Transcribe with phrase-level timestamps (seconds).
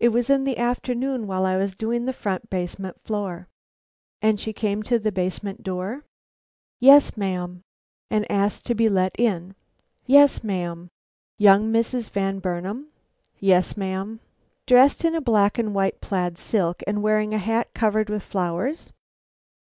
[0.00, 3.46] It was in the afternoon while I was doing the front basement floor."
[4.20, 6.04] "And she came to the basement door?"
[6.80, 7.62] "Yes, ma'am."
[8.10, 9.54] "And asked to be let in?"
[10.04, 10.88] "Yes, ma'am."
[11.38, 12.10] "Young Mrs.
[12.10, 12.88] Van Burnam?"
[13.38, 14.18] "Yes, ma'am."
[14.66, 18.90] "Dressed in a black and white plaid silk, and wearing a hat covered with flowers?"